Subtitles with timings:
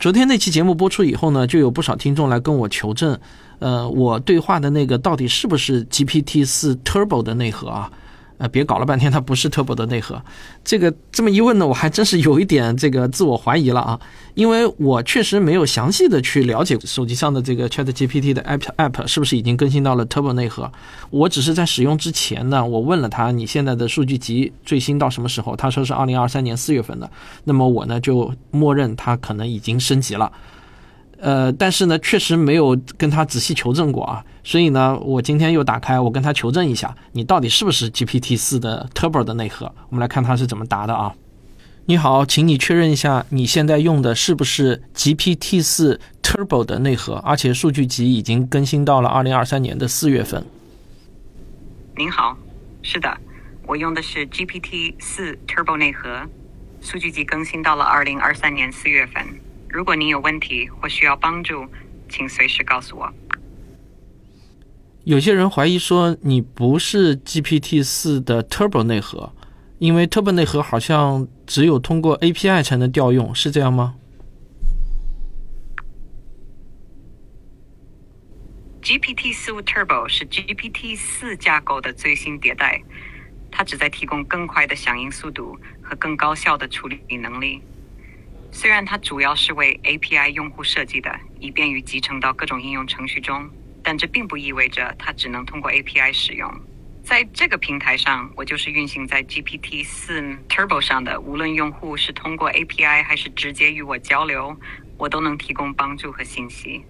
[0.00, 3.20] 昨天那期节目播出以后呢，就有不少听众来跟我求证，
[3.58, 7.92] 呃，我对话的那个到底是不是 GPT 四 Turbo 的内核啊？
[8.40, 10.20] 呃，别搞了半天，它不是 Turbo 的内核。
[10.64, 14.00] 这个这么一问呢，我还真是有一点这个自我怀疑了啊，
[14.32, 20.72] 因为我确实没有详细的去了解手机上的这个 Chat GPT 的 App App 是不是已经更新到了 Turbo 内核。
[21.10, 27.10] 我只是在使用之前呢，我问了他你现在的数据集最新到什么时候，他说是二零二三年四月份的，
[27.44, 30.32] 那么我呢就默认它可能已经升级了。
[31.20, 39.70] 呃，但是呢，确实没有跟他仔细求证过啊，所以呢，我今天又打开，我跟他求证一下，你到底是不是 GPT 四的 Turbo 的内核？
[39.90, 41.14] 我们来看他是怎么答的啊。
[41.86, 47.14] 你好，请你确认一下，你现在用的是不是 GPT 四 Turbo 的内核？
[47.16, 50.46] 而且数据集已经更新到了二零二三年的四月份。
[51.96, 52.36] 您好，
[52.82, 53.14] 是的，
[53.66, 56.22] 我用的是 GPT 四 Turbo 内核，
[56.80, 59.26] 数据集更新到了二零二三年四月份。
[59.72, 61.64] 如果你有问题或需要帮助，
[62.08, 63.12] 请随时告诉我。
[65.04, 69.32] 有些人怀疑说你不是 GPT 四的 Turbo 内核，
[69.78, 73.94] 因为 Turbo 内核好像只有通过 API 才能调用，是这样吗
[78.82, 82.82] ？GPT 四 Turbo 是 GPT 四架构的最新迭代，
[83.50, 87.62] 它旨在提供更快的响应速度和更高效的处理能力。
[88.52, 93.48] 虽然它主要是为 API 用户设计的，以便于集成到各种应用程序中，
[93.82, 96.52] 但这并不意味着它只能通过 API 使用。
[97.02, 101.18] 在这个平台上，我就是运行在 GPT 四 Turbo 上的。
[101.20, 104.54] 无论用户是通过 API 还是直接与我交流，
[104.98, 106.84] 我都能提供帮助和信息。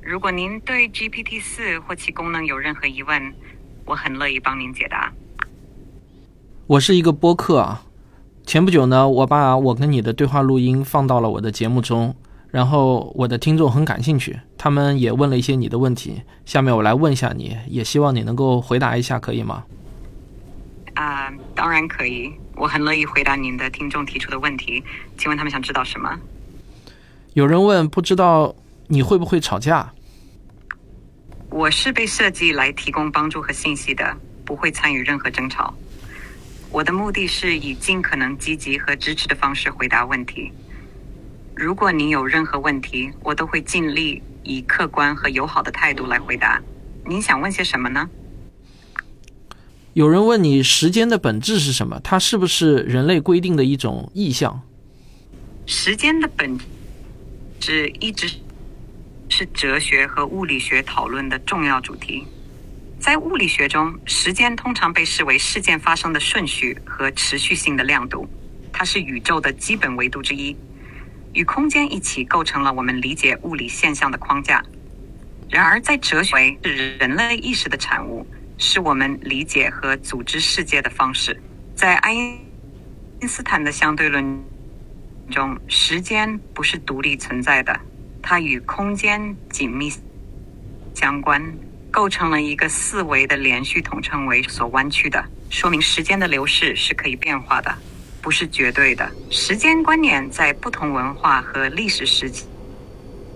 [0.00, 3.34] 如果您对 GPT 四或其功能有任何疑问，
[3.84, 5.12] 我很乐意帮您解答。
[6.66, 7.84] 我是一个播客啊。
[8.46, 12.14] 前不久呢，我把我跟你的对话录音放到了我的节目中，
[12.50, 16.22] 然后我的听众很感兴趣，他们也问了一些你的问题。
[16.44, 19.64] 下面我来问一下你，也希望你能够回答一下，可以吗？
[20.94, 24.84] 啊，当然可以，我很乐意回答您的听众提出的问题。
[25.18, 26.16] 请问他们想知道什么？
[27.32, 28.54] 有人问，不知道
[28.86, 29.90] 你会不会吵架？
[31.50, 35.72] 我是被设计来提供帮助和信息的，不会参与任何争吵。
[36.74, 40.50] 我的目的是以尽可能积极和支持的方式回答问题。
[41.54, 46.60] 如果您有任何问题，我都会尽力以客观和友好的态度来回答。
[47.06, 48.10] 您想问些什么呢？
[49.92, 52.00] 有人问你时间的本质是什么？
[52.02, 54.60] 它是不是人类规定的一种意象？
[55.66, 56.58] 时间的本
[57.60, 58.28] 质一直
[59.28, 62.26] 是哲学和物理学讨论的重要主题。
[63.04, 68.26] 在物理学中，时间通常被视为事件发生的顺序和持续性的亮度，
[68.72, 70.56] 它是宇宙的基本维度之一，
[71.34, 74.64] 与空间一起构成了我们理解物理现象的框架。
[75.50, 78.26] 然而，在哲学是人类意识的产物，
[78.56, 81.38] 是我们理解和组织世界的方式。
[81.74, 84.42] 在爱因斯坦的相对论
[85.30, 87.78] 中，时间不是独立存在的，
[88.22, 89.92] 它与空间紧密
[90.94, 91.54] 相关。
[91.94, 97.72] 构成了一个四维的连续统称为所弯曲的，说明时间的流逝是可以变化的，
[98.20, 99.08] 不是绝对的。
[99.30, 102.28] 时间观念在不同文化和历史时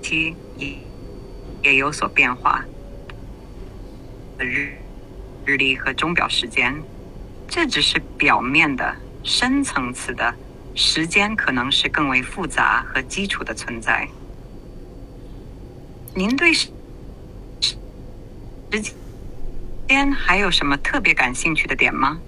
[0.03, 0.77] 期也
[1.63, 2.65] 也有所变化。
[4.41, 4.73] 日
[5.45, 6.75] 日历和钟表时间，
[7.47, 8.93] 这只是表面的，
[9.23, 10.35] 深层次的
[10.75, 14.09] 时间可能是更为复杂和基础的存在。
[16.13, 16.53] 您对？
[18.71, 18.81] 之
[19.89, 22.19] 间还有什么特别感兴趣的点吗？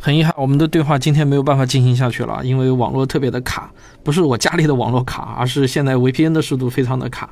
[0.00, 3.70] 很遗憾，我们的对话今天没有办法进行下去了，因为网络特别的卡，
[4.04, 7.28] 不是我家里的网络卡，而是现在 VPN 的速度非常的卡。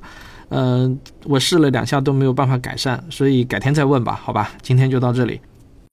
[0.48, 5.40] 嗯，我试了两下都没有办法改善，所以改天再问吧，好吧，今天就到这里。